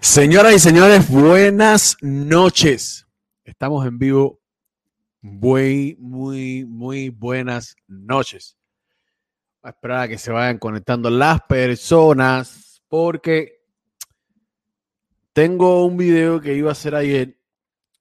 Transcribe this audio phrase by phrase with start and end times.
[0.00, 3.06] Señoras y señores, buenas noches.
[3.44, 4.40] Estamos en vivo.
[5.20, 8.56] Muy, muy, muy buenas noches.
[9.62, 13.64] Voy a esperar a que se vayan conectando las personas porque
[15.32, 17.38] tengo un video que iba a hacer ayer,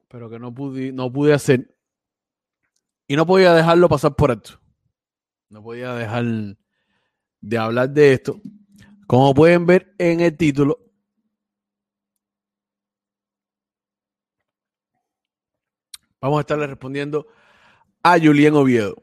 [0.08, 1.74] pero que no pude, no pude hacer.
[3.08, 4.60] Y no podía dejarlo pasar por esto.
[5.50, 6.26] No podía dejar
[7.40, 8.42] de hablar de esto.
[9.08, 10.87] Como pueden ver en el título,
[16.28, 17.26] Vamos a estarle respondiendo
[18.04, 19.02] a Julián Oviedo.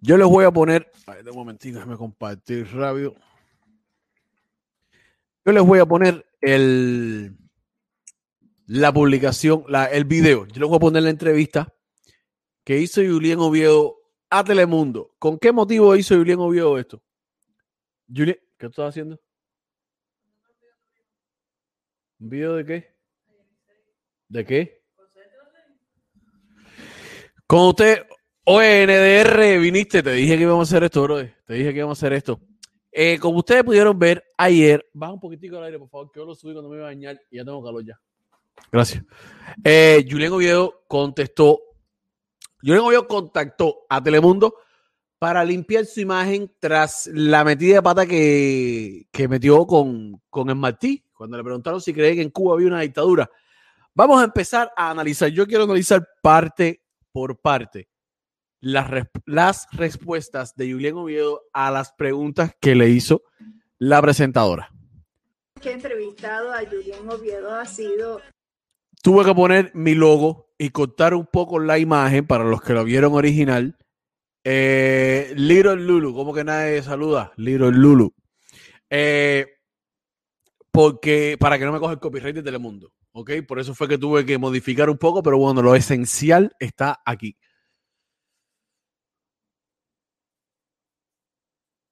[0.00, 3.14] Yo les voy a poner, ay, de un momentito, déjame compartir rápido.
[5.44, 7.36] Yo les voy a poner el,
[8.66, 10.44] la publicación, la, el video.
[10.46, 11.72] Yo les voy a poner la entrevista
[12.64, 13.96] que hizo Julián Oviedo
[14.30, 15.14] a Telemundo.
[15.20, 17.00] ¿Con qué motivo hizo Julián Oviedo esto?
[18.12, 19.20] Julián, ¿qué estás haciendo?
[22.18, 22.96] ¿Un video de qué?
[24.28, 24.77] ¿De qué?
[27.48, 28.02] Con usted,
[28.44, 31.16] oye, NDR, viniste, te dije que íbamos a hacer esto, bro.
[31.46, 32.38] Te dije que íbamos a hacer esto.
[32.92, 36.26] Eh, como ustedes pudieron ver ayer, baja un poquitico al aire, por favor, que yo
[36.26, 37.98] lo subí cuando me iba a bañar y ya tengo calor ya.
[38.70, 39.02] Gracias.
[39.64, 41.58] Eh, Oviedo contestó,
[42.60, 44.54] Julián Oviedo contactó a Telemundo
[45.18, 50.56] para limpiar su imagen tras la metida de pata que, que metió con, con el
[50.56, 53.30] Martí, cuando le preguntaron si creen que en Cuba había una dictadura.
[53.94, 55.30] Vamos a empezar a analizar.
[55.30, 57.88] Yo quiero analizar parte por parte
[58.60, 58.90] las,
[59.26, 63.22] las respuestas de Julián Oviedo a las preguntas que le hizo
[63.78, 64.72] la presentadora.
[65.60, 68.20] Que he entrevistado a Julián Oviedo ha sido...
[69.02, 72.84] Tuve que poner mi logo y cortar un poco la imagen para los que lo
[72.84, 73.76] vieron original.
[74.42, 77.32] Eh, Little Lulu, como que nadie saluda?
[77.36, 78.12] Little Lulu.
[78.90, 79.46] Eh,
[80.78, 82.92] porque para que no me coja el copyright de Telemundo.
[83.10, 83.32] ¿ok?
[83.48, 87.36] Por eso fue que tuve que modificar un poco, pero bueno, lo esencial está aquí.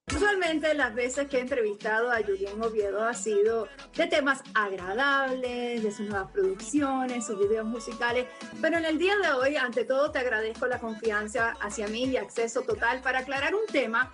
[0.09, 5.91] Usualmente las veces que he entrevistado a Julián Oviedo ha sido de temas agradables, de
[5.91, 8.27] sus nuevas producciones, sus videos musicales,
[8.61, 12.15] pero en el día de hoy, ante todo, te agradezco la confianza hacia mí y
[12.15, 14.13] acceso total para aclarar un tema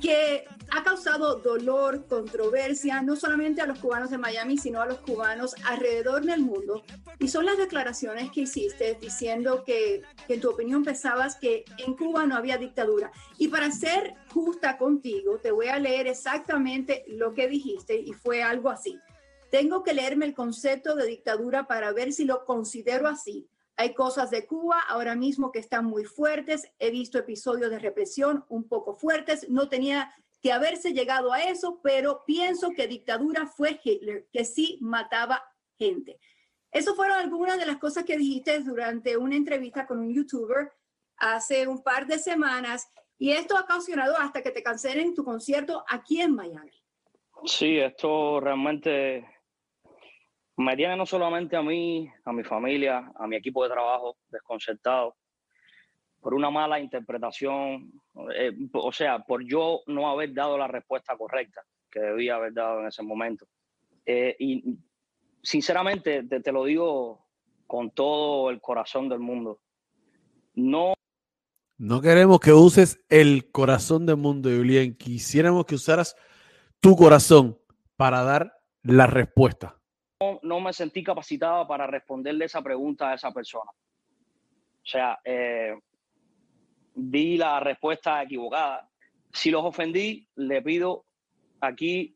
[0.00, 4.98] que ha causado dolor, controversia, no solamente a los cubanos de Miami, sino a los
[4.98, 6.82] cubanos alrededor del mundo.
[7.18, 11.94] Y son las declaraciones que hiciste diciendo que, que, en tu opinión pensabas que en
[11.94, 13.10] Cuba no había dictadura.
[13.36, 18.42] Y para ser justa contigo, te voy a leer exactamente lo que dijiste y fue
[18.42, 18.98] algo así.
[19.50, 23.48] Tengo que leerme el concepto de dictadura para ver si lo considero así.
[23.80, 26.70] Hay cosas de Cuba ahora mismo que están muy fuertes.
[26.78, 29.48] He visto episodios de represión un poco fuertes.
[29.48, 34.76] No tenía que haberse llegado a eso, pero pienso que dictadura fue Hitler, que sí
[34.82, 35.42] mataba
[35.78, 36.20] gente.
[36.70, 40.70] Eso fueron algunas de las cosas que dijiste durante una entrevista con un youtuber
[41.16, 42.86] hace un par de semanas
[43.16, 46.78] y esto ha ocasionado hasta que te cancelen tu concierto aquí en Miami.
[47.46, 49.26] Sí, esto realmente
[50.60, 55.16] me tiene no solamente a mí, a mi familia, a mi equipo de trabajo desconcertado
[56.20, 57.90] por una mala interpretación,
[58.36, 62.80] eh, o sea, por yo no haber dado la respuesta correcta que debía haber dado
[62.80, 63.46] en ese momento.
[64.04, 64.78] Eh, y
[65.42, 67.26] sinceramente, te, lo digo
[67.66, 69.60] con todo el corazón del mundo,
[70.54, 70.92] no...
[71.78, 74.94] No queremos que uses el corazón del mundo, Julián.
[74.94, 76.14] Quisiéramos que usaras
[76.80, 77.58] tu corazón
[77.96, 79.79] para dar la respuesta.
[80.42, 83.70] No, me sentí capacitada para responderle esa pregunta a esa persona.
[83.70, 85.74] O sea, eh,
[86.94, 88.86] la respuesta equivocada.
[89.32, 91.06] Si los ofendí, le pido
[91.62, 92.14] aquí,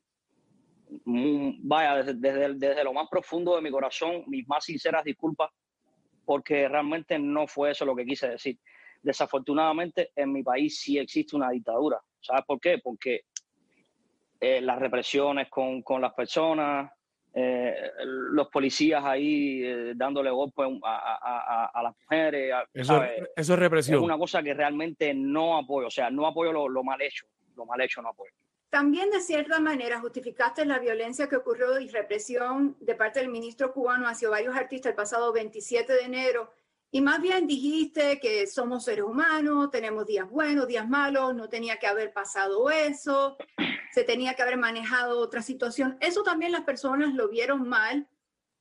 [1.07, 5.51] mm, vaya, desde, desde, lo más profundo de mi corazón, mis más sinceras disculpas,
[6.27, 8.59] porque realmente no fue eso lo que quise decir.
[9.03, 12.03] Desafortunadamente, en mi país sí existe una dictadura.
[12.21, 12.81] ¿Sabes por qué?
[12.85, 13.23] Porque
[14.41, 16.91] eh, las represiones con, con las personas,
[17.37, 17.91] eh,
[18.31, 22.55] los policías ahí eh, dándole golpes a, a, las mujeres.
[22.73, 23.03] Eso,
[23.35, 23.99] eso, es represión.
[23.99, 27.27] Es una cosa que realmente no apoyo, o sea, no apoyo lo, lo, mal hecho,
[27.57, 28.31] lo mal hecho no apoyo.
[28.71, 33.73] También de cierta manera justificaste la violencia que ocurrió y represión de parte del ministro
[33.73, 36.53] cubano hacia varios artistas el pasado 27 de enero.
[36.93, 41.79] Y más bien dijiste que somos seres humanos, tenemos días buenos, días malos, no tenía
[41.81, 43.37] que haber pasado eso
[43.95, 45.97] se tenía que haber manejado otra situación.
[46.01, 48.09] Eso también las personas lo vieron mal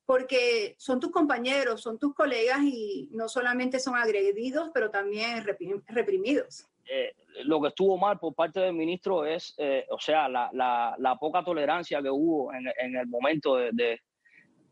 [0.05, 5.43] porque son tus compañeros, son tus colegas y no solamente son agredidos, pero también
[5.87, 6.67] reprimidos.
[6.85, 7.15] eh,
[7.45, 11.43] lo que estuvo mal por parte del ministro es, eh, o sea, la, la, poca
[11.43, 14.01] tolerancia que hubo en, el momento de, de,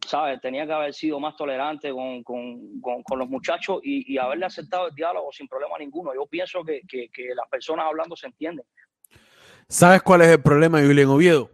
[0.05, 0.39] ¿sabes?
[0.41, 4.89] Tenía que haber sido más tolerante con, con, con, los muchachos y, y, haberle aceptado
[4.89, 6.13] el diálogo sin problema ninguno.
[6.13, 8.65] Yo pienso que, que las personas hablando se entienden.
[9.71, 11.49] ¿Sabes cuál es el problema, Julián Oviedo?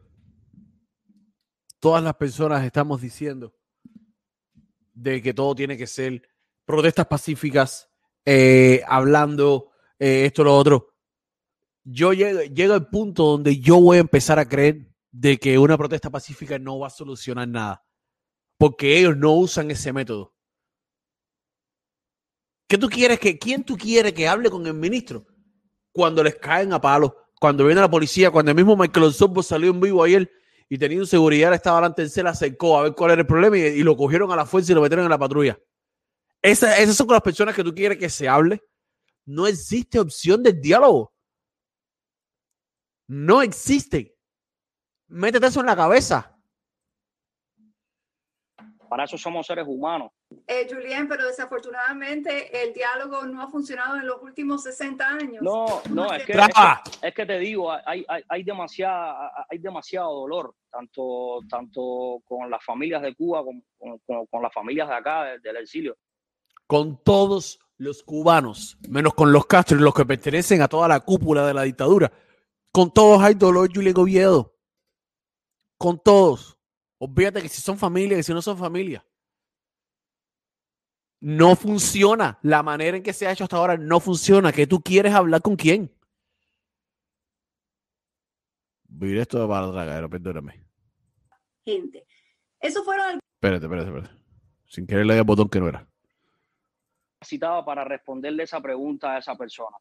[1.79, 3.53] Todas las personas estamos diciendo
[4.95, 6.27] de que todo tiene que ser
[6.65, 7.91] protestas pacíficas,
[8.25, 9.69] eh, hablando
[9.99, 10.95] eh, esto, lo otro.
[11.83, 15.77] Yo llego, llego al punto donde yo voy a empezar a creer de que una
[15.77, 17.85] protesta pacífica no va a solucionar nada,
[18.57, 20.33] porque ellos no usan ese método.
[22.67, 25.27] ¿Qué tú quieres que, quién tú quieres que hable con el ministro
[25.91, 29.71] cuando les caen a palos, cuando viene la policía, cuando el mismo Michael Sobo salió
[29.71, 30.31] en vivo ayer
[30.69, 33.57] y tenía un seguridad, estaba delante de él, acercó a ver cuál era el problema
[33.57, 35.57] y, y, lo cogieron a la fuerza y lo metieron en la patrulla.
[36.41, 38.61] Esa, esas son las personas que tú quieres que se hable.
[39.25, 41.13] No existe opción de diálogo.
[43.07, 44.15] No existe.
[45.07, 46.37] Métete eso en la cabeza.
[48.89, 50.11] Para eso somos seres humanos.
[50.45, 55.41] Eh, Julián, pero desafortunadamente el diálogo no ha funcionado en los últimos 60 años.
[55.41, 59.57] No, no, es que, es que, es que, te digo, hay, hay, hay, demasiada, hay
[59.57, 64.89] demasiado dolor, tanto, tanto con las familias de Cuba como con, con, con las familias
[64.89, 65.97] de acá, del, del exilio.
[66.65, 70.99] Con todos los cubanos, menos con los Castro y los que pertenecen a toda la
[70.99, 72.11] cúpula de la dictadura.
[72.71, 74.53] Con todos hay dolor, Julián Oviedo.
[75.77, 76.57] Con todos.
[76.99, 79.05] Olvídate que si son familia, que si no son familia.
[81.19, 82.37] No funciona.
[82.43, 84.51] La manera en que se ha hecho hasta ahora no funciona.
[84.51, 85.91] ¿Qué tú quieres hablar con quién?
[88.83, 90.63] Vivir esto de para tragar, perdóname.
[91.65, 92.05] Gente.
[92.59, 93.19] Eso fueron.
[93.35, 94.21] Espérate, espérate, espérate.
[94.65, 95.87] Sin querer le di el botón que no era.
[97.23, 99.77] Citaba para responderle esa pregunta a esa persona.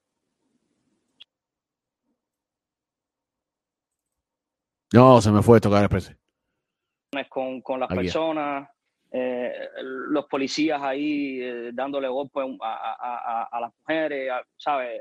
[4.92, 8.00] No, se me fue a tocar el con, con las Aquí.
[8.00, 8.68] personas,
[9.10, 15.00] eh, los policías ahí eh, dándole golpe a, a, a, a las mujeres, ¿sabes?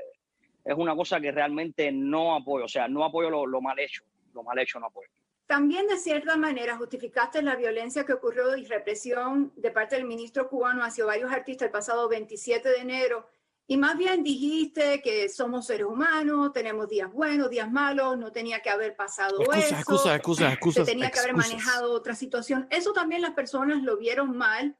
[0.64, 4.02] Es una cosa que realmente no apoyo, o sea, no apoyo lo, lo, mal hecho,
[4.34, 5.08] lo mal hecho no apoyo.
[5.46, 10.48] También de cierta manera justificaste la violencia que ocurrió y represión de parte del ministro
[10.48, 13.28] cubano hacia varios artistas el pasado 27 de enero
[13.68, 18.60] y más bien dijiste que somos seres humanos, tenemos días buenos, días malos, no tenía
[18.60, 19.74] que haber pasado excusa, eso.
[19.74, 20.84] Excusa, excusa, excusa.
[20.84, 22.68] Se tenía que haber manejado otra situación.
[22.70, 24.76] Eso también las personas lo vieron mal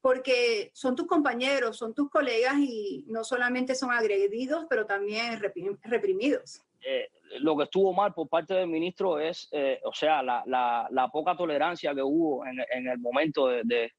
[0.00, 5.40] porque son tus compañeros, son tus colegas y no solamente son agredidos, pero también
[5.84, 6.62] reprimidos.
[6.84, 7.08] Eh,
[7.40, 11.08] lo que estuvo mal por parte del ministro es, eh, o sea, la, la, la,
[11.08, 13.92] poca tolerancia que hubo en, en el momento de, de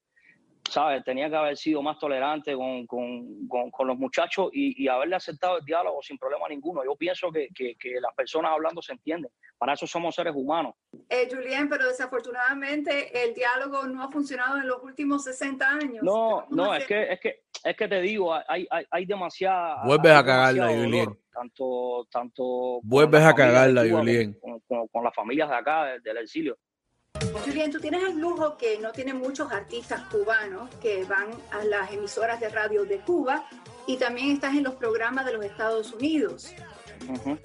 [0.69, 1.03] ¿sabes?
[1.03, 5.15] Tenía que haber sido más tolerante con, con, con, con los muchachos y, y, haberle
[5.15, 6.83] aceptado el diálogo sin problema ninguno.
[6.83, 9.31] Yo pienso que, que, que, las personas hablando se entienden.
[9.57, 10.73] Para eso somos seres humanos.
[11.09, 16.03] Eh, Julián, pero desafortunadamente el diálogo no ha funcionado en los últimos 60 años.
[16.03, 19.83] No, no, es que, es que, es que te digo, hay, hay, hay demasiada...
[19.85, 21.17] Vuelves hay a cagarla, Julián.
[21.31, 22.79] Tanto, tanto...
[22.83, 24.33] Vuelves a cagarla, Julián.
[24.39, 26.57] Con, con, con, las familias de acá, del exilio.
[27.45, 31.91] Julián, tú tienes el lujo que no tienen muchos artistas cubanos que van a las
[31.91, 33.45] emisoras de radio de Cuba
[33.87, 36.53] y también estás en los programas de los Estados Unidos.
[37.07, 37.39] Uh -huh.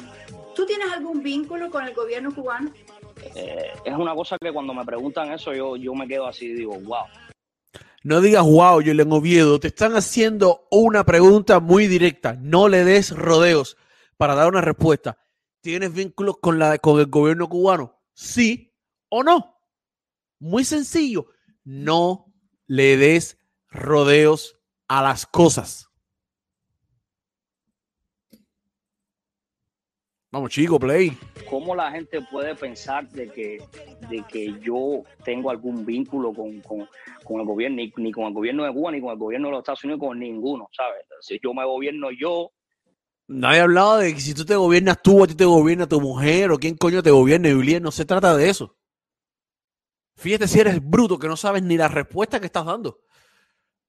[0.55, 2.73] ¿Tú tienes algún vínculo con el gobierno cubano?
[3.35, 6.55] Eh, es una cosa que cuando me preguntan eso yo, yo me quedo así y
[6.55, 7.06] digo, wow.
[8.05, 12.37] No digas wow, Julián Oviedo, te están haciendo una pregunta muy directa.
[12.41, 13.77] No le des rodeos
[14.17, 15.19] para dar una respuesta.
[15.61, 18.01] ¿Tienes vínculos con, la, con el gobierno cubano?
[18.15, 18.73] Sí
[19.11, 19.57] o no.
[20.39, 21.27] Muy sencillo.
[21.65, 22.33] No
[22.67, 23.39] le des
[23.71, 25.89] rodeos a las cosas.
[30.31, 31.17] Vamos, chico, play.
[31.49, 33.63] ¿Cómo la gente puede pensar de que,
[34.11, 36.87] de que yo tengo algún vínculo con, con,
[37.25, 39.53] con el gobierno, ni, ni, con el gobierno de Cuba, ni con el gobierno de
[39.53, 41.07] los Estados Unidos, con ninguno, ¿sabes?
[41.23, 42.53] Si yo me gobierno yo.
[43.27, 45.99] Nadie ha hablado de que si tú te gobiernas tú, a ti te gobierna tu
[45.99, 47.83] mujer, o quién coño te gobierna, Julián.
[47.83, 48.78] No se trata de eso.
[50.19, 53.03] Fíjate si eres bruto, que no sabes ni la respuesta que estás dando.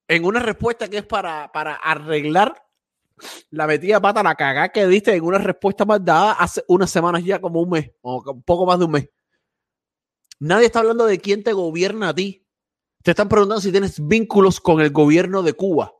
[0.07, 2.53] En una respuesta que es para, para arreglar
[3.49, 7.23] la metida pata, la cagada que diste en una respuesta más dada hace unas semanas
[7.23, 9.09] ya, como un mes, o poco más de un mes.
[10.39, 12.45] Nadie está hablando de quién te gobierna a ti.
[13.03, 15.95] Te están preguntando si tienes vínculos con el gobierno de Cuba.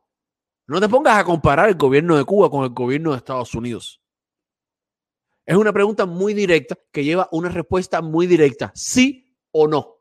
[0.68, 4.00] No te pongas a comparar el gobierno de Cuba con el gobierno de Estados Unidos.
[5.44, 9.99] Es una pregunta muy directa que lleva una respuesta muy directa, sí o no.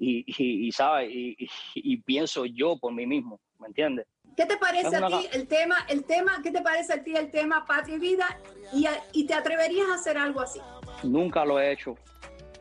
[0.00, 0.24] Y,
[0.66, 1.10] y, ¿sabes?
[1.12, 4.06] Y, pienso yo por mí mismo, ¿me entiendes?
[4.34, 7.30] ¿Qué te parece a ti el tema, el tema, qué te parece a ti el
[7.30, 8.38] tema patria y vida
[8.72, 10.60] y, y te atreverías a hacer algo así?
[11.02, 11.96] Nunca lo he hecho,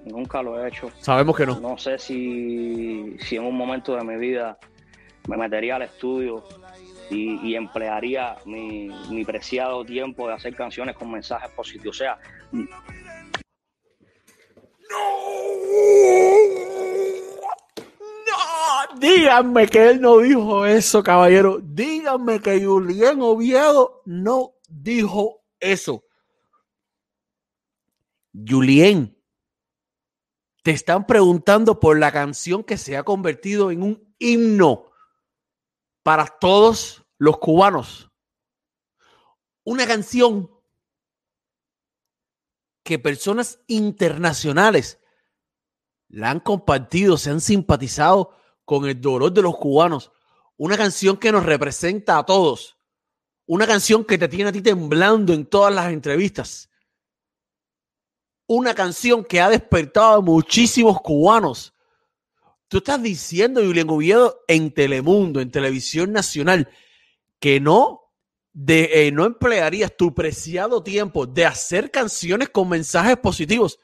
[0.04, 0.92] nunca lo he hecho.
[1.00, 1.60] Sabemos que no.
[1.62, 4.58] No sé si, si en un momento de mi vida
[5.28, 6.44] me metería al estudio
[7.10, 11.96] y, emplearía mi, mi, preciado tiempo de hacer canciones con mensajes positivos.
[11.96, 12.20] O sea,
[19.00, 21.60] díganme que él no dijo eso, caballero.
[21.62, 26.04] Díganme que Julián Oviedo no dijo eso.
[28.34, 29.16] Julián,
[30.64, 34.92] te están preguntando por la canción que se ha convertido en un himno
[36.04, 38.10] para todos los cubanos.
[39.64, 40.50] Una canción
[42.84, 45.00] que personas internacionales
[46.08, 48.39] la han compartido, se han simpatizado
[48.70, 50.12] con el dolor de los cubanos.
[50.56, 52.78] Una canción que nos representa a todos.
[53.48, 56.70] Una canción que te tiene a ti temblando en todas las entrevistas.
[58.46, 61.74] Una canción que ha despertado a muchísimos cubanos.
[62.68, 66.70] Tú estás diciendo, Julián Oviedo, en Telemundo, en Televisión Nacional,
[67.40, 68.14] que no,
[68.68, 73.80] eh, no emplearías tu preciado tiempo de hacer canciones con mensajes positivos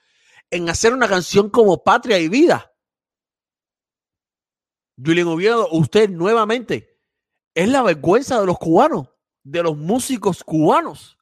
[0.52, 2.75] en hacer una canción como Patria y Vida.
[5.04, 7.00] Julián Oviedo, usted nuevamente
[7.54, 9.08] es la vergüenza de los cubanos,
[9.44, 11.18] de los músicos cubanos.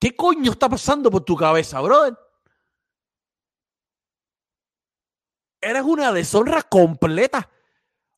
[0.00, 2.16] ¿Qué coño está pasando por tu cabeza, brother?
[5.60, 7.50] Eres una deshonra completa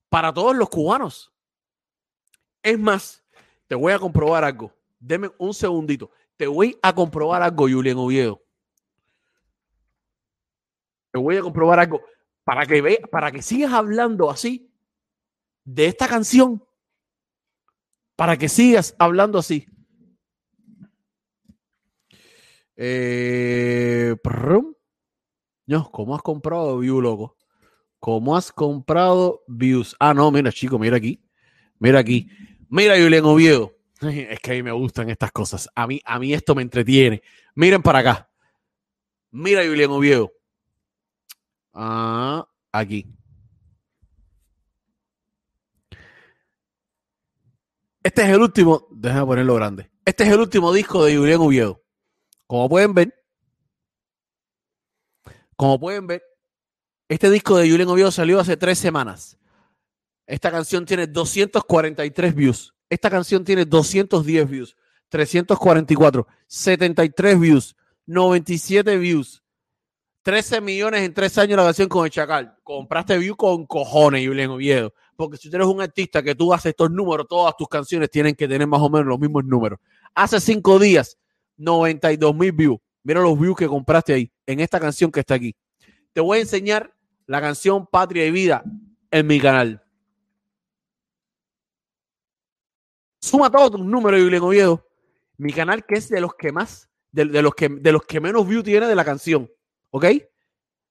[0.09, 1.33] para todos los cubanos.
[2.63, 3.25] Es más,
[3.67, 4.73] te voy a comprobar algo.
[5.01, 6.11] Deme un segundito.
[6.37, 8.41] Te voy a comprobar algo, Julián Oviedo.
[11.13, 12.01] Te voy a comprobar algo
[12.45, 14.71] para que ve, para que sigas hablando así
[15.65, 16.65] de esta canción.
[18.17, 19.67] Para que sigas hablando así.
[22.77, 24.17] Eh,
[25.67, 27.37] no, ¿cómo has comprado views, loco?
[28.01, 29.95] ¿Cómo has comprado views?
[30.01, 31.23] Ah, no, mira, chico, mira aquí.
[31.79, 32.29] Mira aquí.
[32.69, 33.77] Mira, Julián Oviedo.
[34.01, 35.69] Es que a mí me gustan estas cosas.
[35.77, 37.23] A mí, a mí esto me entretiene.
[37.55, 38.31] Miren para acá.
[39.31, 40.33] Mira, Julián Oviedo.
[41.73, 43.07] Ah, aquí.
[48.03, 49.91] Este es el último, déjame ponerlo grande.
[50.05, 51.83] Este es el último disco de Julián Oviedo.
[52.47, 53.15] Como pueden ver,
[55.57, 56.23] como pueden ver,
[57.09, 59.39] este disco de Julián Oviedo salió hace tres semanas.
[60.27, 62.75] Esta canción tiene 243 views.
[62.91, 64.77] Esta canción tiene 210 views,
[65.09, 69.42] 344, 73 views, 97 views,
[70.23, 72.57] 13 millones en tres años la canción con el Chacal.
[72.63, 74.95] Compraste view con cojones, Julián Oviedo.
[75.17, 78.35] Porque si tú eres un artista que tú haces estos números, todas tus canciones tienen
[78.35, 79.81] que tener más o menos los mismos números.
[80.15, 81.19] Hace cinco días,
[81.57, 82.79] 92 mil views.
[83.03, 85.57] Mira los views que compraste ahí, en esta canción que está aquí.
[86.13, 86.95] Te voy a enseñar
[87.27, 88.63] la canción Patria y Vida
[89.11, 89.83] en mi canal.
[93.21, 94.87] Suma todos tus números, Julián Oviedo.
[95.37, 98.47] Mi canal que es de los que más, de, los, que, de los que menos
[98.47, 99.51] views tiene de la canción.
[99.95, 100.07] ¿Ok?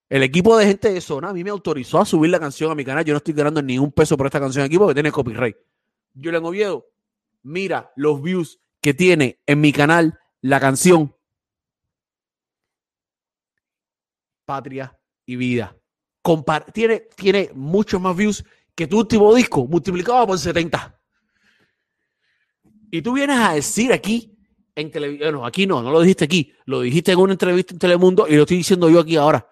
[0.10, 2.76] El equipo de gente de Zona a mí me autorizó a subir la canción a
[2.76, 3.04] mi canal.
[3.04, 5.56] Yo no estoy ganando ni un peso por esta canción aquí porque tiene copyright.
[6.14, 6.86] Yo le Oviedo,
[7.44, 11.16] mira los views que tiene en mi canal la canción
[14.46, 15.76] Patria y Vida.
[16.74, 18.44] tiene, tiene muchos más views
[18.76, 21.00] que tu último disco multiplicado por 70.
[22.92, 24.31] Y tú vienes a decir aquí
[24.82, 25.34] en televisión.
[25.34, 26.54] Bueno, aquí no, no lo dijiste aquí.
[26.66, 29.48] Lo dijiste en una entrevista en Telemundo y lo estoy diciendo yo aquí ahora.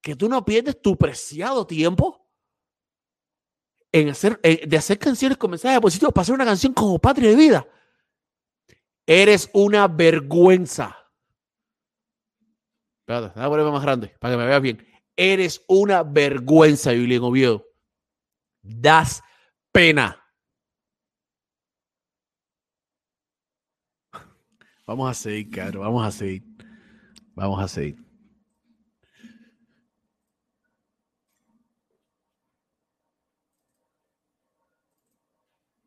[0.00, 2.28] Que tú no pierdes tu preciado tiempo
[3.92, 7.36] en hacer, de hacer canciones con mensajes positivos para hacer una canción como Patria de
[7.36, 7.66] Vida.
[9.06, 10.96] Eres una vergüenza.
[13.06, 14.86] Espérate, voy ponerme más grande para que me veas bien.
[15.16, 17.66] Eres una vergüenza, Julián Oviedo.
[18.62, 19.22] Das
[19.70, 20.23] pena.
[24.86, 26.42] Vamos a seguir, caro, vamos a seguir.
[27.34, 27.96] Vamos a seguir.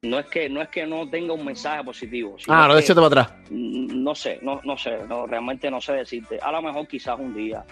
[0.01, 2.37] No es que no es que no tenga un mensaje positivo.
[2.47, 3.33] Ah, no, échate para atrás.
[3.51, 6.39] No sé, no, no sé, no, realmente no sé decirte.
[6.41, 7.63] A lo mejor quizás un día.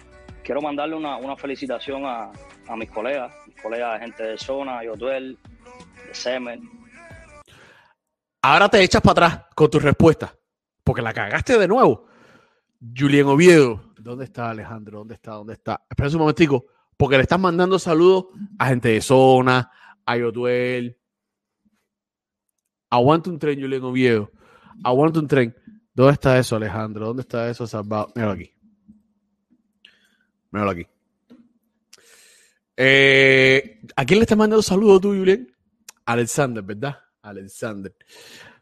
[0.44, 2.32] Quiero mandarle una, felicitación a,
[2.76, 5.40] mis colegas, mis colegas de gente de zona, Yotuel,
[6.08, 6.70] de Semen.
[8.44, 10.36] Ahora te echas para atrás con tu respuesta
[10.86, 12.06] porque la cagaste de nuevo.
[12.96, 15.00] Julián Oviedo, ¿Dónde está Alejandro?
[15.00, 15.32] ¿Dónde está?
[15.32, 15.84] ¿Dónde está?
[15.90, 18.28] Espera un momentico, porque le estás mandando saludos
[18.60, 19.72] a gente de zona,
[20.06, 20.96] a Yotuel.
[22.92, 24.32] Aguanta un tren, Julián Oviedo.
[24.84, 25.56] Aguanta un tren.
[25.92, 27.08] ¿Dónde está eso, Alejandro?
[27.08, 28.12] ¿Dónde está eso, Salvador?
[28.14, 28.52] Míralo aquí.
[30.52, 30.88] Míralo aquí.
[32.78, 35.48] Eh, ¿A quién le estás mandando saludos tú, Julián?
[36.06, 36.96] Alexander, ¿verdad?
[37.24, 37.96] Alexander.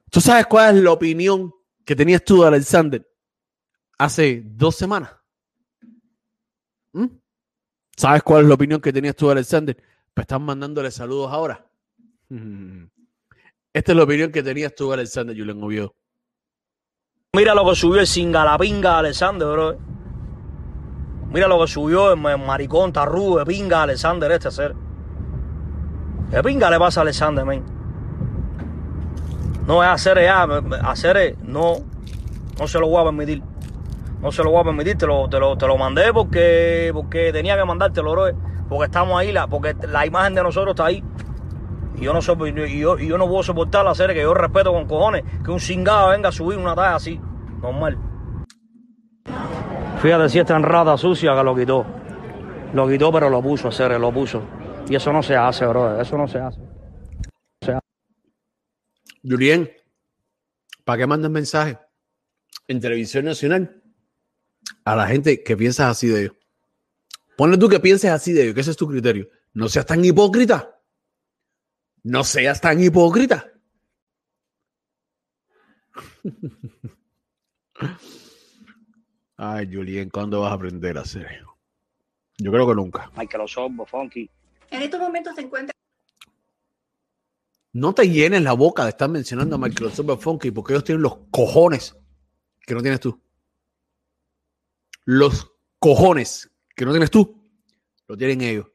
[0.09, 1.53] ¿Tú sabes cuál es la opinión
[1.85, 3.07] que tenías tú de Alexander
[3.97, 5.11] hace dos semanas?
[6.93, 7.07] ¿Mm?
[7.95, 9.75] ¿Sabes cuál es la opinión que tenías tú de Alexander?
[10.13, 11.65] Pues están mandándole saludos ahora.
[13.73, 15.95] Esta es la opinión que tenías tú de Alexander, Julián Oviedo.
[17.35, 19.77] Mira lo que subió el singalapinga Alexander, bro.
[21.31, 24.75] Mira lo que subió el maricón tarru de pinga Alexander este ser.
[26.29, 27.63] ¿Qué pinga le pasa a Alexander, men?
[29.65, 30.43] No es hacer ya,
[30.83, 31.75] hacer no,
[32.59, 33.41] no se lo voy a permitir.
[34.21, 37.31] No se lo voy a permitir, te lo, te lo, te lo mandé porque, porque
[37.33, 38.25] tenía que mandártelo, bro.
[38.69, 41.03] Porque estamos ahí, la, porque la imagen de nosotros está ahí.
[41.95, 42.19] Y yo no,
[42.65, 45.51] y yo, y yo no puedo soportar la serie que yo respeto con cojones, que
[45.51, 47.19] un cingado venga a subir una talla así,
[47.61, 47.97] normal.
[50.01, 51.85] Fíjate si es tan rata sucia que lo quitó.
[52.73, 54.41] Lo quitó, pero lo puso, hacer, lo puso.
[54.89, 56.01] Y eso no se hace, bro.
[56.01, 56.72] Eso no se hace.
[59.23, 59.71] Julien,
[60.83, 61.77] ¿para qué mandas mensaje
[62.67, 63.81] en televisión nacional
[64.83, 66.35] a la gente que piensas así de ellos?
[67.37, 69.29] Ponle tú que pienses así de ellos, que ese es tu criterio.
[69.53, 70.79] No seas tan hipócrita.
[72.03, 73.51] No seas tan hipócrita.
[79.37, 81.57] Ay, Julien, ¿cuándo vas a aprender a hacer eso?
[82.37, 83.11] Yo creo que nunca.
[83.15, 84.29] Microsoft, Funky.
[84.69, 85.73] En estos momentos se encuentra.
[87.73, 91.17] No te llenes la boca de estar mencionando a Microsoft Funky porque ellos tienen los
[91.31, 91.97] cojones
[92.61, 93.19] que no tienes tú.
[95.05, 97.43] Los cojones que no tienes tú,
[98.07, 98.67] lo tienen ellos.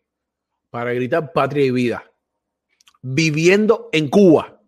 [0.71, 2.13] Para gritar patria y vida.
[3.01, 4.61] Viviendo en Cuba.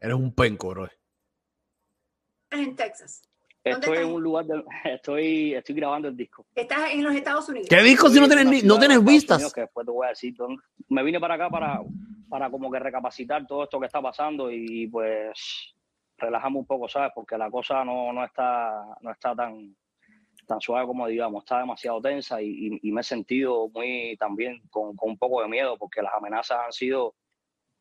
[0.00, 0.88] Eres un penco, bro.
[2.50, 3.25] En Texas.
[3.66, 6.46] Estoy en un lugar, de, estoy, estoy grabando el disco.
[6.54, 7.68] Estás en los Estados Unidos.
[7.68, 9.52] ¿Qué disco si no tienes, no tienes vistas?
[9.52, 10.34] que después te voy a decir.
[10.88, 11.80] Me vine para acá para,
[12.28, 15.74] para como que recapacitar todo esto que está pasando y pues
[16.16, 17.10] relajamos un poco, ¿sabes?
[17.12, 19.74] Porque la cosa no, no, está, no está tan,
[20.46, 24.96] tan suave como digamos, está demasiado tensa y, y, me he sentido muy también con,
[24.96, 27.16] con, un poco de miedo porque las amenazas han sido,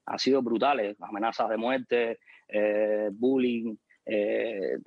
[0.07, 4.77] han sido brutales, amenazas de muerte, eh, bullying, eh,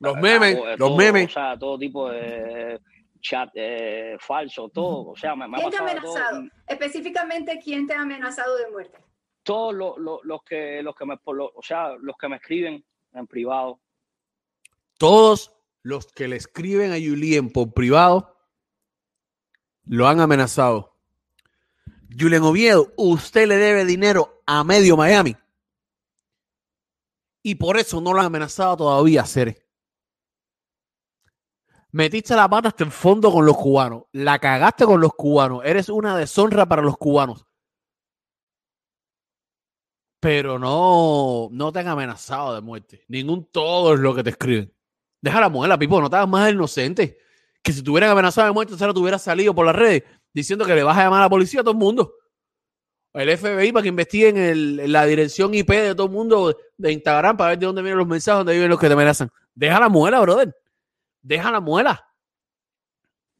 [0.00, 1.26] los memes, los memes.
[1.30, 2.80] O sea, todo tipo de
[3.20, 5.10] chat eh, falso, todo.
[5.10, 6.42] O sea, me, ¿Quién te ha amenazado?
[6.66, 8.98] Específicamente, ¿quién te ha amenazado de muerte?
[9.42, 13.80] Todos los, los, que, los que me, o sea, los que me escriben en privado.
[14.98, 18.36] Todos los que le escriben a Julien por privado
[19.84, 20.96] lo han amenazado.
[22.16, 25.36] Julien Oviedo, usted le debe dinero a medio Miami.
[27.42, 29.66] Y por eso no han amenazado todavía, Cere.
[31.90, 34.04] Metiste la pata hasta el fondo con los cubanos.
[34.12, 35.62] La cagaste con los cubanos.
[35.64, 37.44] Eres una deshonra para los cubanos.
[40.20, 43.04] Pero no, no te han amenazado de muerte.
[43.08, 44.72] Ningún todo es lo que te escriben.
[45.20, 46.00] Deja la muela, Pipo.
[46.00, 47.18] No te hagas más inocente.
[47.62, 50.64] Que si te hubieran amenazado de muerte, se te hubiera salido por las redes diciendo
[50.64, 52.14] que le vas a llamar a la policía a todo el mundo
[53.14, 57.36] el FBI para que investiguen el, la dirección IP de todo el mundo de Instagram
[57.36, 59.30] para ver de dónde vienen los mensajes, dónde viven los que te amenazan.
[59.54, 60.54] Deja la muela, brother.
[61.20, 62.06] Deja la muela.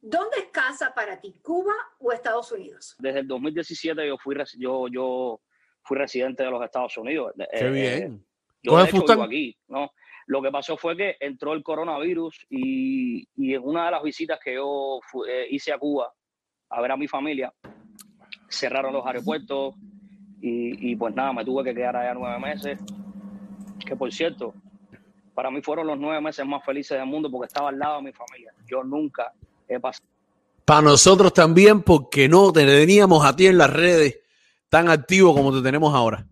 [0.01, 2.97] ¿Dónde es casa para ti, Cuba o Estados Unidos?
[2.99, 5.41] Desde el 2017 yo fui, yo, yo
[5.83, 7.33] fui residente de los Estados Unidos.
[7.37, 8.27] Qué eh, bien.
[8.63, 9.93] Yo de hecho vivo aquí, ¿no?
[10.27, 14.39] Lo que pasó fue que entró el coronavirus y, y en una de las visitas
[14.43, 16.13] que yo eh, hice a Cuba
[16.69, 17.53] a ver a mi familia,
[18.53, 19.75] cerraron los aeropuertos
[20.41, 22.79] y, pues nada, me tuve que quedar allá nueve meses.
[23.87, 24.55] Que por cierto,
[25.35, 28.03] para mí fueron los nueve meses más felices del mundo porque estaba al lado de
[28.03, 28.53] mi familia.
[28.67, 29.33] Yo nunca
[29.69, 30.07] he pasado.
[30.65, 34.21] Para nosotros también, porque no te teníamos a ti en las redes
[34.69, 36.27] tan activo como te tenemos ahora.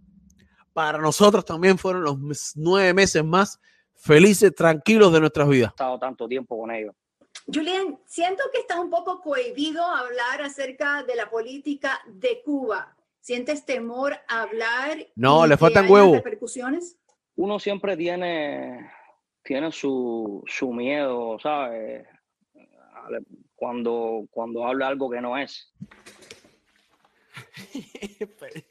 [0.73, 2.17] Para nosotros también fueron los
[2.57, 3.61] nueve meses más
[3.97, 5.71] felices, tranquilos de nuestras vidas.
[5.71, 6.95] He estado tanto tiempo con ellos.
[7.53, 12.97] Julián, siento que estás un poco cohibido a hablar acerca de la política de Cuba.
[13.21, 15.09] ¿Sientes temor a hablar?
[15.17, 16.17] No, le faltan huevos.
[16.17, 16.99] repercusiones?
[17.37, 18.91] Uno siempre tiene,
[19.43, 22.07] tiene su, su miedo, ¿sabes?
[23.57, 25.73] Cuando, cuando habla algo que no es.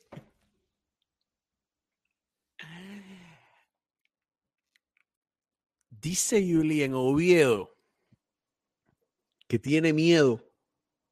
[5.90, 7.79] Dice Julián Oviedo
[9.50, 10.48] que tiene miedo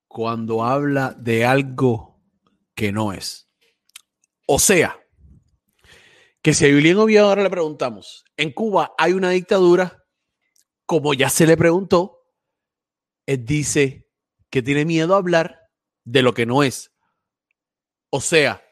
[0.08, 2.21] cuando habla de algo
[2.76, 3.50] que no es.
[4.47, 4.97] O sea,
[6.43, 10.06] que si a Julián Oviedo ahora le preguntamos, en Cuba hay una dictadura,
[10.86, 12.19] como ya se le preguntó,
[13.26, 14.08] él dice
[14.52, 15.60] que tiene miedo a hablar
[16.06, 16.91] de lo que no es.
[18.12, 18.63] O sea,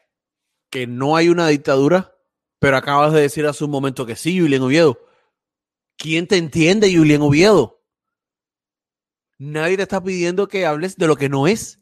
[0.70, 2.16] que no hay una dictadura,
[2.60, 4.96] pero acabas de decir hace un momento que sí, Julián Oviedo.
[5.98, 7.75] ¿Quién te entiende, Julián Oviedo?
[9.38, 11.80] Nadie te está pidiendo que hables de lo que no es.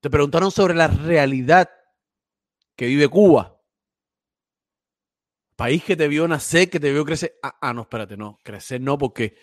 [0.00, 1.70] Te preguntaron sobre la realidad
[2.76, 3.60] que vive Cuba.
[5.56, 7.38] País que te vio nacer, que te vio crecer.
[7.42, 8.38] Ah, ah, no, espérate, no.
[8.42, 9.36] Crecer no, porque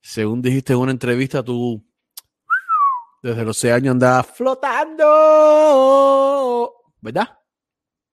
[0.00, 1.84] según dijiste en una entrevista, tú
[3.22, 5.04] desde los seis años andabas flotando.
[7.00, 7.38] ¿Verdad?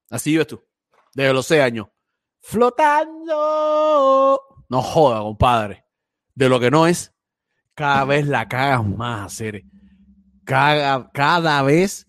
[0.09, 0.61] Así vives tú.
[1.13, 1.87] Desde los seis años.
[2.41, 4.41] Flotando.
[4.67, 5.85] No joda, compadre.
[6.33, 7.14] De lo que no es,
[7.75, 9.63] cada vez la cagas más, hacer.
[10.45, 12.07] Cada, cada vez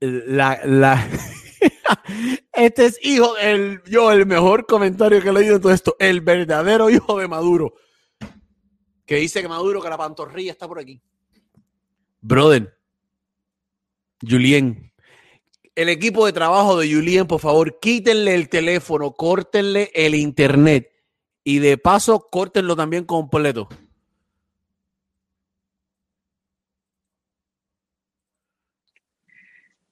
[0.00, 1.08] la, la
[2.52, 6.20] este es hijo del yo el mejor comentario que he leído de todo esto, el
[6.20, 7.74] verdadero hijo de Maduro.
[9.06, 11.00] Que dice que Maduro que la pantorrilla está por aquí.
[12.20, 12.78] Brother,
[14.20, 14.92] Julien,
[15.74, 20.90] el equipo de trabajo de Julien, por favor, quítenle el teléfono, córtenle el internet
[21.42, 23.68] y de paso, córtenlo también completo.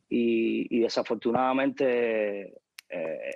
[0.09, 2.55] Y, y desafortunadamente
[2.89, 3.35] eh,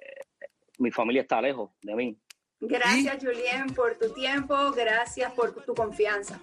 [0.78, 2.18] mi familia está lejos de mí.
[2.60, 6.40] Gracias, Julien, por tu tiempo, gracias por tu confianza.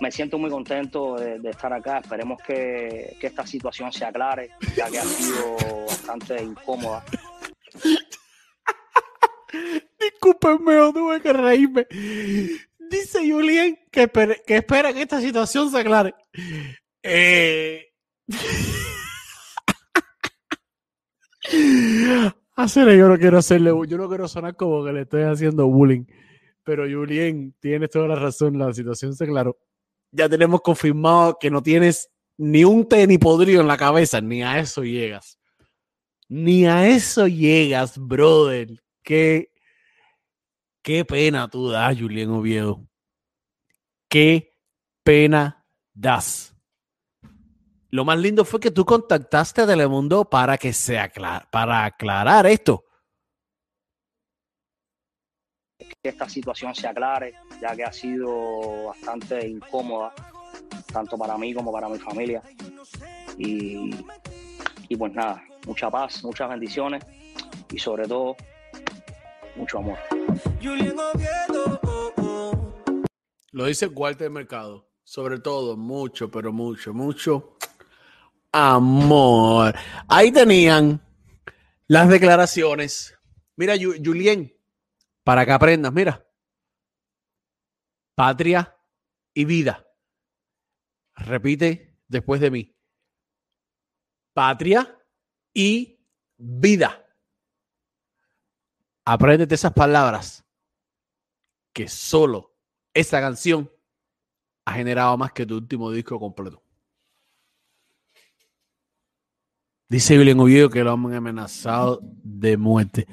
[0.00, 1.98] Me siento muy contento de, de estar acá.
[1.98, 5.56] Esperemos que, que, esta situación se aclare, ya que ha sido
[5.86, 7.04] bastante incómoda.
[10.00, 11.86] Discúlpenme, no tuve que reírme.
[12.90, 14.10] Dice Julien que,
[14.44, 16.12] que espera que esta situación se aclare.
[17.04, 17.92] Eh...
[22.62, 26.04] Hacerle, yo no quiero hacerle, yo no quiero sonar como que le estoy haciendo bullying.
[26.62, 29.58] Pero Julien, tienes toda la razón, la situación se aclaró.
[30.12, 34.44] Ya tenemos confirmado que no tienes ni un té ni podrido en la cabeza, ni
[34.44, 35.40] a eso llegas.
[36.28, 38.68] Ni a eso llegas, brother.
[39.02, 39.50] Qué,
[40.82, 42.86] qué pena tú das, Julien Oviedo.
[44.08, 44.54] Qué
[45.02, 46.51] pena das.
[47.94, 52.46] Lo más lindo fue que tú contactaste a Telemundo para que se aclar para aclarar
[52.46, 52.86] esto.
[55.78, 60.14] Que esta situación se aclare, ya que ha sido bastante incómoda,
[60.90, 62.42] tanto para mí como para mi familia.
[63.36, 63.94] Y,
[64.88, 67.04] y pues nada, mucha paz, muchas bendiciones
[67.70, 68.36] y sobre todo,
[69.54, 69.98] mucho amor.
[73.50, 74.88] Lo dice Walter Mercado.
[75.04, 77.51] Sobre todo, mucho, pero mucho, mucho
[78.52, 79.74] amor.
[80.08, 81.00] Ahí tenían
[81.86, 83.18] las declaraciones.
[83.56, 84.54] Mira, Julien,
[85.24, 86.26] para que aprendas, mira.
[88.14, 88.76] Patria
[89.34, 89.86] y vida.
[91.14, 92.76] Repite después de mí.
[94.34, 94.98] Patria
[95.52, 97.06] y vida.
[99.04, 100.44] Apréndete esas palabras
[101.72, 102.54] que solo
[102.94, 103.70] esa canción
[104.64, 106.62] ha generado más que tu último disco completo.
[109.92, 113.06] Dice William Oviedo que lo han amenazado de muerte.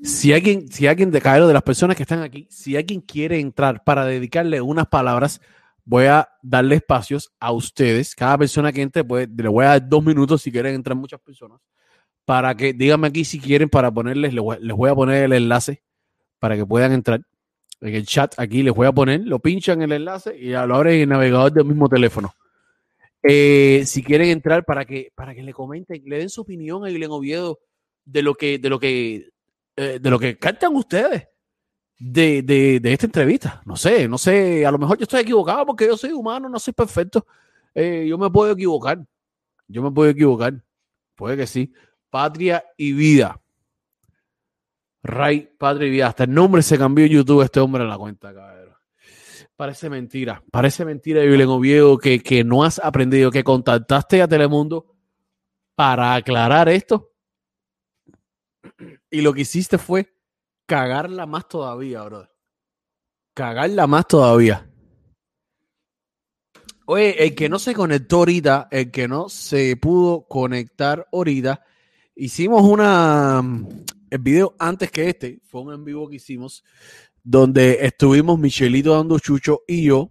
[0.00, 3.82] Si alguien, si alguien de de las personas que están aquí, si alguien quiere entrar
[3.82, 5.40] para dedicarle unas palabras,
[5.84, 8.14] voy a darle espacios a ustedes.
[8.14, 11.18] Cada persona que entre, pues, le voy a dar dos minutos si quieren entrar muchas
[11.18, 11.58] personas.
[12.24, 15.82] Para que, díganme aquí si quieren para ponerles, les voy, a poner el enlace
[16.38, 17.22] para que puedan entrar.
[17.80, 20.94] En el chat aquí les voy a poner, lo pinchan el enlace y lo abren
[20.94, 22.32] en el navegador del mismo teléfono.
[23.22, 26.88] Eh, si quieren entrar para que, para que le comenten, le den su opinión a
[26.88, 27.60] Guilén Oviedo
[28.04, 29.28] de lo que, de lo que,
[29.76, 31.28] eh, de lo que cantan ustedes
[31.98, 33.62] de, de, de, esta entrevista.
[33.66, 36.58] No sé, no sé, a lo mejor yo estoy equivocado porque yo soy humano, no
[36.58, 37.26] soy perfecto.
[37.74, 39.04] Eh, yo me puedo equivocar.
[39.68, 40.54] Yo me puedo equivocar.
[41.14, 41.72] Puede que sí.
[42.08, 43.40] Patria y vida.
[45.02, 46.06] Ray, patria y vida.
[46.08, 48.49] Hasta el nombre se cambió en YouTube este hombre en la cuenta, cabrón.
[49.60, 54.96] Parece mentira, parece mentira, Julián Oviedo, que, que no has aprendido, que contactaste a Telemundo
[55.74, 57.12] para aclarar esto.
[59.10, 60.16] Y lo que hiciste fue
[60.64, 62.30] cagarla más todavía, brother.
[63.34, 64.66] Cagarla más todavía.
[66.86, 71.62] Oye, el que no se conectó ahorita, el que no se pudo conectar ahorita,
[72.14, 73.42] hicimos una.
[74.08, 76.64] El video antes que este, fue un en vivo que hicimos
[77.22, 80.10] donde estuvimos Michelito dando chucho y yo.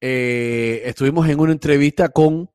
[0.00, 2.50] eh, estuvimos en una entrevista con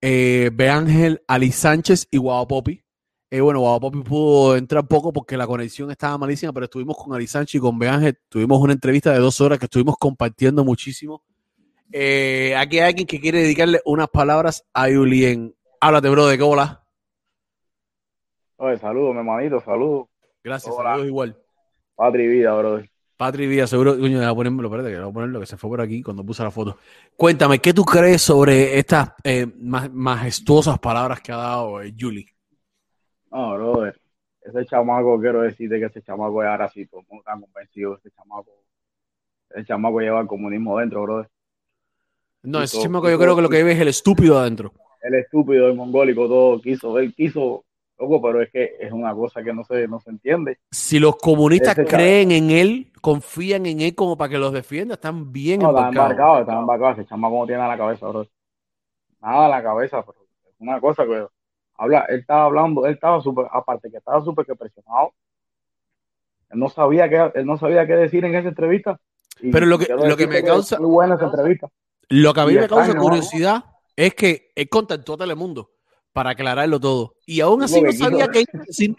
[0.00, 2.82] eh, Beángel, Ali Sánchez y Guau Popi.
[3.30, 7.14] Eh, bueno, Guau Popi pudo entrar poco porque la conexión estaba malísima, pero estuvimos con
[7.14, 8.18] Ali Sánchez y con Beángel.
[8.28, 11.22] Tuvimos una entrevista de dos horas que estuvimos compartiendo muchísimo.
[11.90, 15.54] Eh, aquí hay alguien que quiere dedicarle unas palabras a Julien.
[15.80, 16.84] Háblate, bro, de qué hola.
[18.56, 20.06] Oye, saludos, mi hermanito, saludos.
[20.44, 20.90] Gracias, Hola.
[20.90, 21.41] saludos igual.
[21.94, 22.88] Patria y vida, brother.
[23.16, 25.70] Patri Villa, seguro, coño, voy a ponerlo, espérate, que voy a ponerlo que se fue
[25.70, 26.78] por aquí cuando puse la foto.
[27.16, 32.26] Cuéntame, ¿qué tú crees sobre estas eh, ma- majestuosas palabras que ha dado eh, Julie?
[33.30, 34.00] No, brother.
[34.40, 37.96] Ese chamaco, quiero decirte que ese chamaco es ahora sí, todo el mundo está convencido.
[37.98, 38.50] Ese chamaco,
[39.50, 41.28] ese chamaco lleva el comunismo dentro, brother.
[42.42, 44.72] No, ese chamaco yo creo que lo que ve es el estúpido adentro.
[45.00, 47.64] El estúpido, el mongólico, todo quiso, él quiso,
[48.02, 50.58] loco, pero es que es una cosa que no se, no se entiende.
[50.70, 55.32] Si los comunistas creen en él, confían en él como para que los defienda, están
[55.32, 56.10] bien No, embarcados.
[56.10, 56.92] embarcado, está embarcado.
[56.92, 58.30] Ese chamaco no tiene en la cabeza, brother.
[59.20, 61.26] Nada en la cabeza, pero es una cosa que
[61.76, 65.12] habla, él estaba hablando, él estaba súper, aparte que estaba súper que presionado.
[66.50, 68.98] Él no sabía qué, él no sabía qué decir en esa entrevista.
[69.40, 71.68] Pero lo que- lo que me causa- Muy buena esa entrevista.
[72.08, 73.64] Lo que a mí Y me causa curiosidad
[73.96, 75.70] es que él contactó a Telemundo
[76.12, 77.14] para aclararlo todo.
[77.26, 78.96] Y aún así no que sabía qué decir.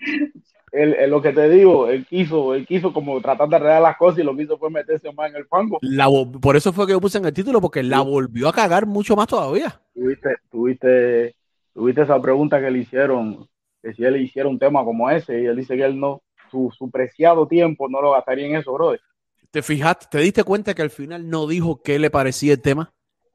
[0.71, 4.19] Él, lo que te digo, él quiso, él quiso como tratar de arreglar las cosas
[4.19, 5.77] y lo que hizo fue meterse más en el fango.
[5.81, 6.07] La
[6.41, 9.15] por eso fue que yo puse en el título, porque la volvió a cagar mucho
[9.15, 9.79] más todavía.
[9.93, 11.35] Tuviste, tuviste,
[11.75, 13.47] tuviste esa pregunta que le hicieron,
[13.83, 16.73] que si él hiciera un tema como ese, y él dice que él no, su,
[16.75, 18.99] su preciado tiempo no lo gastaría en eso, brother.
[19.51, 20.07] ¿Te fijaste?
[20.09, 22.91] ¿Te diste cuenta que al final no dijo qué le parecía el tema?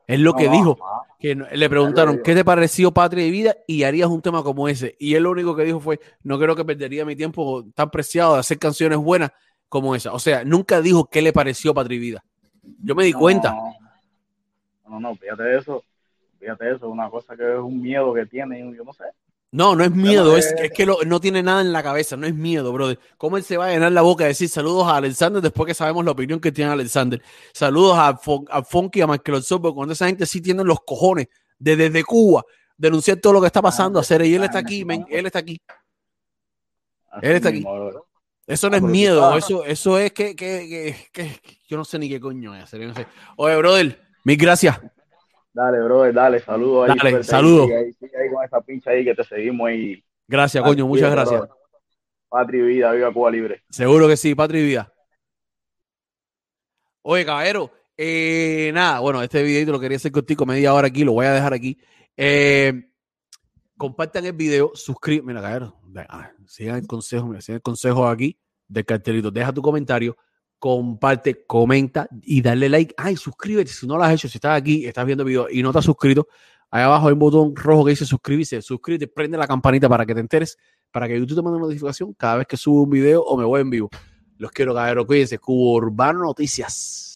[0.08, 0.78] Es lo que No, dijo.
[1.20, 2.20] Que le preguntaron.
[2.24, 3.54] ¿qué te pareció Patria y Vida?
[3.66, 4.96] Y harías un tema como ese.
[4.98, 8.34] Y él lo único que dijo fue, no creo que perdería mi tiempo tan preciado
[8.34, 9.30] de hacer canciones buenas
[9.68, 10.14] como esa.
[10.14, 12.24] O sea, nunca dijo qué le pareció Patria y Vida.
[12.82, 13.52] Yo me di cuenta.
[13.52, 13.74] No,
[14.88, 15.84] no, no, fíjate eso.
[16.38, 19.04] Fíjate eso, es una cosa que es un miedo que tiene, yo no sé.
[19.50, 22.34] No, no es miedo, es, que lo- no tiene nada en la cabeza, no es
[22.34, 22.98] miedo, brother.
[23.16, 25.72] ¿Cómo él se va a llenar la boca de decir saludos a Alexander después que
[25.74, 27.22] sabemos la opinión que tiene Alexander?
[27.54, 31.28] Saludos a, Fon- a Funky, a Michael Zorbo, cuando esa gente sí tiene los cojones
[31.58, 32.44] de desde Cuba
[32.76, 35.24] denunciar todo lo que está pasando, Ah, hacer y él ah, está aquí, men, él
[35.26, 35.58] está aquí.
[37.10, 37.64] Así Él está aquí.
[38.46, 42.08] Eso no es miedo, eso, eso es que, que, que- que- yo no sé ni
[42.08, 42.72] qué coño es.
[42.72, 43.06] no sé.
[43.36, 44.78] Oye, brother, mil gracias.
[45.58, 46.86] Dale, brother, dale, saludos.
[46.86, 47.66] Dale, ahí, saludos.
[47.66, 50.04] Sigue ahí, sigue ahí con esa pincha ahí que te seguimos ahí.
[50.28, 51.40] Gracias, Dale, coño, muchas gracias.
[51.40, 51.56] brother.
[52.28, 53.64] Patria y vida, viva Cuba libre.
[53.68, 54.92] Seguro que sí, Patria y Vida.
[57.02, 61.14] Oye, caballero, eh, nada, bueno, este videito lo quería hacer contigo media hora aquí, lo
[61.14, 61.76] voy a dejar aquí.
[62.16, 62.90] Eh,
[63.76, 65.76] compartan el video, suscríbete, mira, caballero,
[66.46, 70.16] sigan el consejo, mira, sigan el consejo aquí del cartelito, deja tu comentario,
[70.58, 72.94] comparte, comenta y dale like.
[72.96, 75.62] Ay, suscríbete si no lo has hecho, si estás aquí, estás viendo el video y
[75.62, 76.28] no te has suscrito,
[76.70, 80.14] ahí abajo hay un botón rojo que dice suscribirse, suscríbete, prende la campanita para que
[80.14, 80.58] te enteres,
[80.90, 83.44] para que YouTube te mande una notificación cada vez que subo un video o me
[83.44, 83.90] voy en vivo.
[84.38, 85.38] Los quiero, caballero, cuídense.
[85.38, 87.06] Cubo Urbano Noticias.